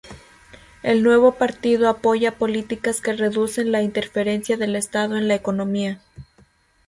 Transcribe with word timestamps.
El 0.81 1.03
Nuevo 1.03 1.33
Partido 1.35 1.87
apoya 1.87 2.39
políticas 2.39 3.01
que 3.01 3.13
reducen 3.13 3.71
la 3.71 3.83
interferencia 3.83 4.57
del 4.57 4.75
estado 4.75 5.15
en 5.15 5.27
la 5.27 5.35
economía. 5.35 6.01